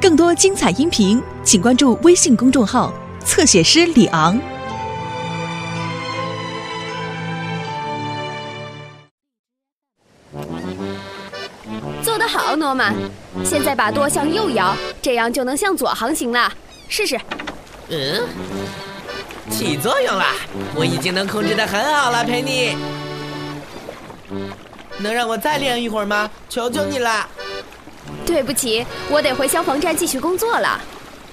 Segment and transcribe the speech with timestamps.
[0.00, 2.92] 更多精彩音频，请关注微信公众号
[3.24, 4.38] “侧写师李昂”。
[12.02, 12.94] 做得好，诺曼！
[13.44, 16.52] 现在把舵向右摇，这样就能向左航行了。
[16.88, 17.18] 试试。
[17.88, 18.28] 嗯，
[19.50, 20.24] 起作用了，
[20.74, 22.76] 我已经能控制的很好了，佩妮。
[24.98, 26.30] 能让我再练一会儿吗？
[26.48, 27.26] 求求你了。
[28.26, 30.80] 对不起，我得回消防站继续工作了。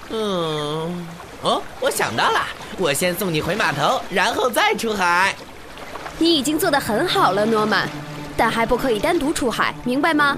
[0.10, 1.08] 嗯，
[1.42, 2.42] 哦，我想到了，
[2.78, 5.34] 我先送你回码头，然后再出海。
[6.18, 7.90] 你已经做得很好了，诺曼，
[8.38, 10.38] 但还不可以单独出海，明白吗？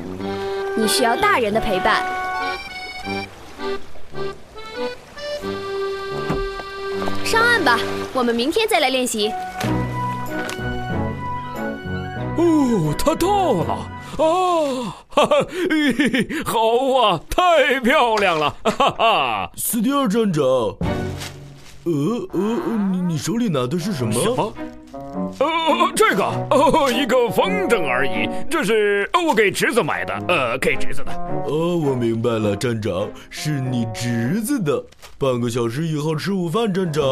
[0.78, 2.06] 你需要大人的陪伴。
[7.26, 7.80] 上岸吧，
[8.14, 9.32] 我们明天再来练习。
[12.38, 14.96] 哦，他到了啊！
[15.08, 16.60] 哈哈，嘿嘿，好
[17.02, 18.56] 啊，太漂亮了！
[18.64, 21.92] 哈哈，斯蒂尔站长，呃
[22.32, 22.40] 呃，
[22.92, 24.14] 你你手里拿的是什么？
[24.14, 24.54] 什么？
[25.40, 28.30] 呃，这个哦，一个风筝而已。
[28.50, 31.12] 这是我给侄子买的，呃，给侄子的。
[31.48, 34.84] 哦，我明白了，站长，是你侄子的。
[35.18, 37.04] 半个小时以后吃午饭，站长。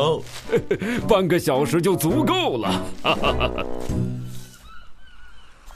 [1.08, 2.70] 半个小时就足够了。
[3.02, 3.66] 哈哈哈哈。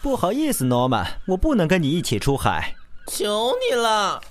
[0.06, 2.76] 不好意思，诺曼，我不能跟你一起出海。
[3.08, 4.22] 求你了。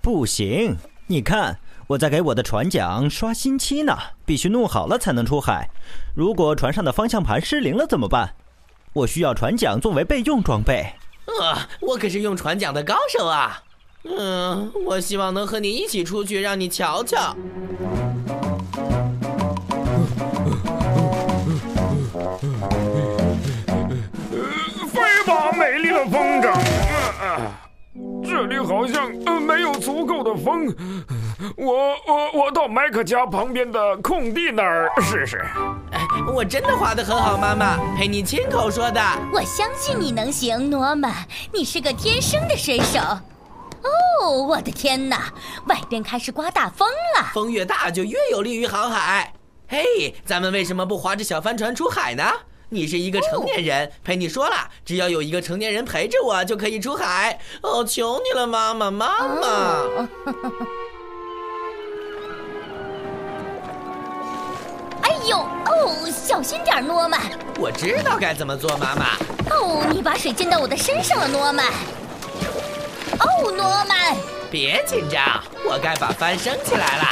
[0.00, 5.68] 不行，你看我在给我的船桨刷新漆呢，必须弄好了才能出海。
[6.16, 8.34] 如果船上的方向盘失灵了怎么办？
[8.94, 10.94] 我需要船桨作为备用装备。
[11.38, 13.62] 啊，我可是用船桨的高手啊！
[14.04, 17.36] 嗯，我希望能和你一起出去，让你瞧瞧。
[28.46, 30.66] 这里好像没有足够的风。
[31.56, 35.42] 我我我到麦克家旁边的空地那儿试试。
[35.92, 39.00] 哎，我真的画的很好，妈妈，佩妮亲口说的。
[39.32, 43.00] 我相信你能行，诺曼，你是个天生的水手。
[43.00, 45.32] 哦，我的天哪，
[45.66, 47.30] 外边开始刮大风了。
[47.32, 49.32] 风越大就越有利于航海。
[49.68, 52.22] 嘿，咱们为什么不划着小帆船出海呢？
[52.74, 57.38] 你是一个成年人，陪你说了，只要有一个成年人陪着我，就可以出海。
[57.62, 60.08] 哦，求你了，妈妈，妈妈！
[65.02, 67.20] 哎呦，哦，小心点，诺曼。
[67.60, 69.14] 我知道该怎么做，妈妈。
[69.50, 71.66] 哦，你把水溅到我的身上了，诺曼。
[73.20, 74.16] 哦，诺曼，
[74.50, 77.04] 别紧张，我该把帆升起来了。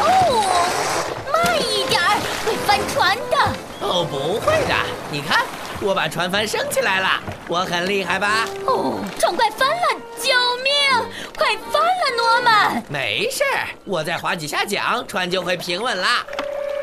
[0.00, 0.04] 哦。
[1.32, 3.67] 慢一点儿，会翻船的。
[3.80, 4.74] 哦，不会的。
[5.10, 5.44] 你看，
[5.80, 7.08] 我把船帆升起来了，
[7.46, 8.44] 我很厉害吧？
[8.66, 9.74] 哦，船快翻了！
[10.20, 10.72] 救命！
[11.36, 12.82] 快翻了，诺曼。
[12.88, 13.44] 没事，
[13.84, 16.26] 我再划几下桨，船就会平稳啦。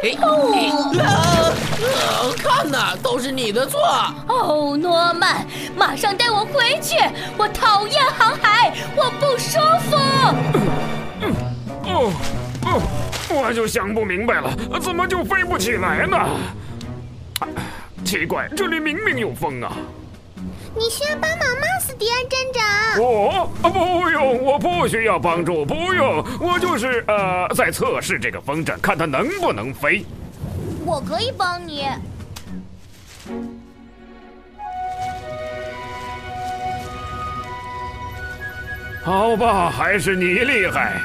[0.04, 0.54] 哎，哦，
[2.38, 3.82] 看呐，都是你的错。
[4.28, 5.46] 哦，诺曼，
[5.76, 6.96] 马上带我回去！
[7.38, 9.98] 我讨厌航海，我不舒服。
[11.22, 11.34] 嗯
[11.84, 12.12] 哦，
[12.64, 12.82] 哦。
[13.28, 16.18] 我就想不明白了，怎么就飞不起来呢？
[18.06, 19.76] 奇怪，这里明明有风啊！
[20.76, 23.02] 你需要帮忙吗，斯迪安站长？
[23.04, 30.06] 我不用，我不需要帮助，不用，我就是呃，在测试这个风筝，看它能不能飞。
[30.86, 31.88] 我可以帮你。
[39.04, 41.02] 好吧，还是你厉害。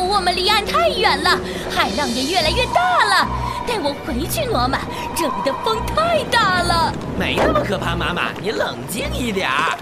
[0.00, 1.38] 我们离岸太远了，
[1.70, 3.28] 海浪也越来越大了。
[3.66, 4.80] 带我回去，诺曼，
[5.14, 6.92] 这里的风太大了。
[7.18, 9.78] 没那么可怕，妈妈，你冷静一点儿。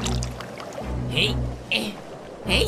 [1.11, 1.35] 嘿，
[1.71, 1.93] 哎，
[2.49, 2.67] 哎，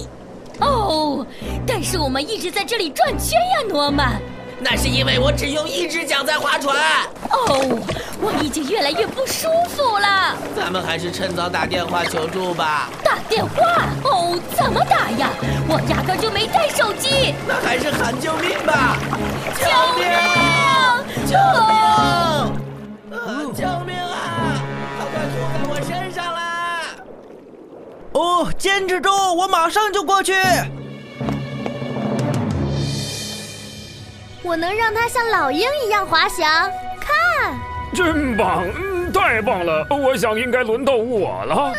[0.60, 1.27] 哦，
[1.66, 4.21] 但是我们一直在这里转圈呀，诺曼。
[4.62, 6.77] 那是因为我只用一只脚在划船。
[7.31, 7.78] 哦，
[8.21, 10.37] 我已经越来越不舒服了。
[10.55, 12.91] 咱们还是趁早打电话求助吧。
[13.03, 13.86] 打电话？
[14.04, 15.30] 哦，怎么打呀？
[15.66, 15.99] 我压
[17.47, 18.97] 那还是喊救命吧！
[19.59, 19.66] 救
[19.98, 20.06] 命！
[21.27, 21.36] 救
[21.68, 21.74] 命！
[23.18, 23.18] 啊！
[23.54, 24.62] 救命啊！
[24.98, 26.82] 它快吐在我身上啦！
[28.12, 30.34] 哦，坚持住，我马上就过去。
[34.42, 37.54] 我能让它像老鹰一样滑翔，看，
[37.94, 38.65] 真棒，
[39.12, 39.86] 太棒了！
[39.91, 41.72] 我想应该轮到我了。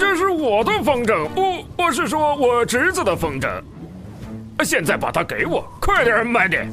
[0.00, 3.48] 这是我的风筝，我我是说我侄子的风筝。
[4.64, 6.66] 现在把它给我，快点，慢点。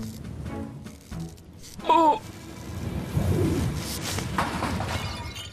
[1.85, 2.17] 哦，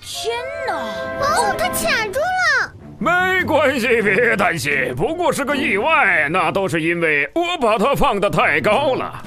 [0.00, 0.32] 天
[0.68, 0.74] 哪！
[1.20, 2.72] 哦，它卡住了。
[2.96, 9.20] 没关系，别担心，不过是个意外，那都是因为我把它放得太高了。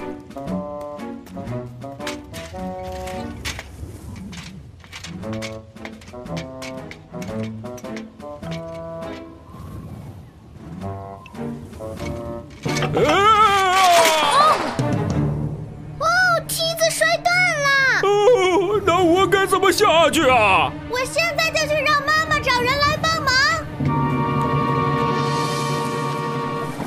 [19.68, 20.72] 么下去啊？
[20.90, 23.34] 我现在就去让妈妈找人来帮忙。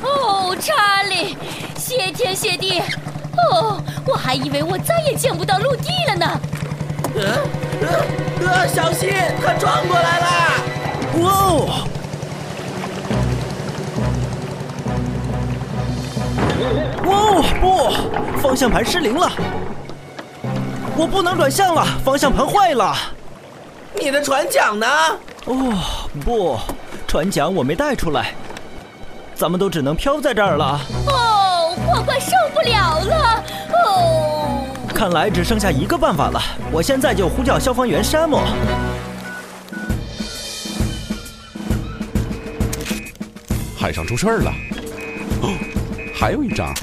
[0.03, 1.37] 哦，查理，
[1.77, 2.81] 谢天谢地！
[3.37, 6.41] 哦，我还以为我再也见不到陆地了呢。
[7.17, 7.23] 呃
[7.82, 7.88] 呃
[8.49, 9.11] 呃，小心，
[9.44, 10.26] 他撞过来了！
[11.21, 11.87] 哇哦！
[17.05, 19.31] 哇哦不，方向盘失灵了，
[21.00, 22.94] 我不能转向了，方向盘坏了。
[23.99, 24.87] 你的船桨呢？
[25.47, 26.58] 哦不，
[27.08, 28.35] 船桨我没带出来，
[29.35, 30.79] 咱们都只能漂在这儿了。
[31.06, 33.44] 哦，我快受不了了！
[33.73, 36.38] 哦，看来只剩下一个办法了，
[36.70, 38.38] 我现在就呼叫消防员山姆。
[43.75, 44.52] 海上出事儿了，
[45.41, 45.49] 哦，
[46.14, 46.75] 还有一张。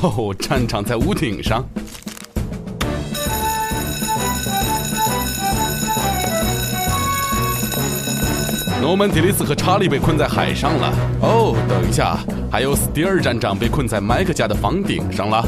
[0.00, 1.62] 哦，战场在屋顶上。
[8.84, 10.92] 诺曼底利斯和查理被困在海上了。
[11.22, 12.18] 哦，等一下，
[12.52, 15.42] 还有斯蒂尔站长被困在麦克家的房顶上了。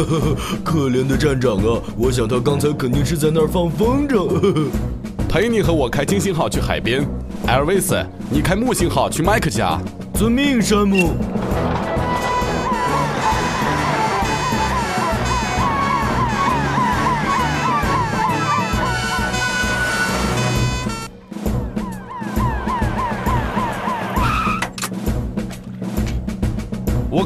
[0.64, 1.78] 可怜的站长啊！
[1.98, 4.26] 我想他刚才肯定是在那儿放风筝。
[5.28, 7.06] 佩妮和我开金星号去海边，
[7.46, 7.94] 艾尔维斯，
[8.30, 9.78] 你开木星号去麦克家。
[10.14, 11.10] 遵命，山姆。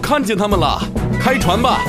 [0.06, 0.80] 看见他们了，
[1.20, 1.80] 开船吧！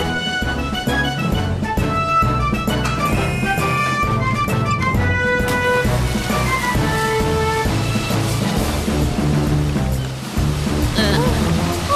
[11.91, 11.93] 哦，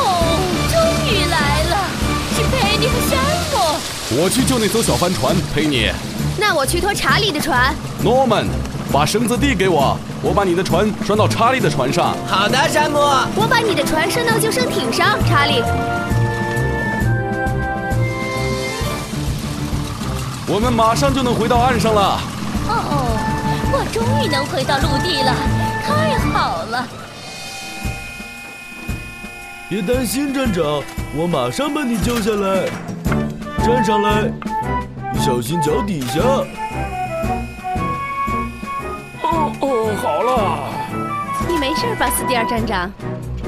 [0.69, 0.77] 终
[1.09, 1.75] 于来了，
[2.35, 3.17] 是佩妮和山
[3.49, 3.53] 姆。
[4.21, 5.89] 我去救那艘小帆船，佩妮。
[6.37, 7.73] 那我去拖查理的船。
[8.05, 8.45] Norman，，
[8.93, 12.15] 把绳子递给我，我把你的船拴到查理的船上。
[12.27, 12.99] 好的，山姆。
[13.35, 15.63] 我把你的船拴到救生艇上，查理。
[20.53, 22.19] 我们马上就能回到岸上了。
[22.67, 23.15] 哦，
[23.71, 25.33] 我终于能回到陆地了，
[25.81, 26.85] 太好了！
[29.69, 30.83] 别担心，站长，
[31.15, 32.67] 我马上把你救下来。
[33.65, 34.29] 站上来，
[35.21, 36.19] 小心脚底下。
[39.23, 40.67] 哦哦，好了，
[41.47, 42.91] 你没事吧，斯蒂尔站长？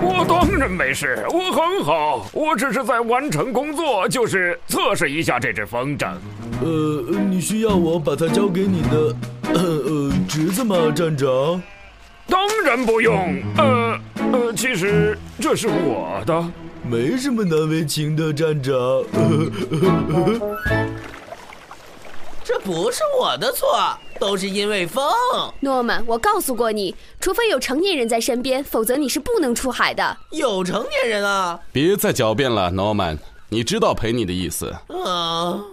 [0.02, 6.08] 我当然没事，我很好，我只是在完成工作，就是测试一下这只风筝。
[6.64, 9.16] 呃，你需要我把它交给你的
[9.54, 11.62] 呃呃侄子吗，站长？
[12.28, 13.16] 当然不用。
[13.58, 14.00] 呃
[14.32, 16.44] 呃，其实这是我的。
[16.86, 18.74] 没什么难为情的，站长。
[22.46, 23.80] 这不是我的错，
[24.20, 25.02] 都是因为风。
[25.62, 30.18] 诺曼，我告诉过你，除非有成年人在身边，否则你是不能出海的。
[30.32, 31.58] 有成年人啊！
[31.72, 33.18] 别再狡辩了，诺曼，
[33.48, 34.74] 你知道陪你的意思。
[34.90, 35.64] 嗯，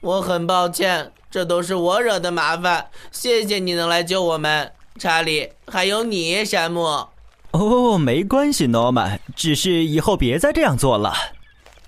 [0.00, 2.86] 我很抱歉，这都是我惹的麻烦。
[3.10, 7.08] 谢谢你能来救我们，查理，还有你，山姆。
[7.50, 11.12] 哦，没关系，诺曼，只是以后别再这样做了。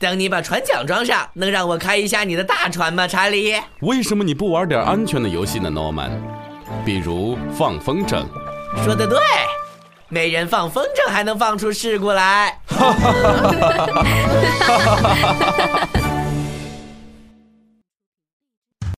[0.01, 3.55] 等你把船桨装上，能让我开一下你的大船吗，查理？
[3.81, 6.11] 为什么你不玩点安全的游戏呢，诺曼？
[6.85, 8.25] 比如放风筝。
[8.85, 9.19] 说的对，
[10.09, 12.61] 没人放风筝还能放出事故来。
[12.67, 13.53] 哈哈哈
[14.59, 14.97] 哈哈
[15.67, 16.00] 哈！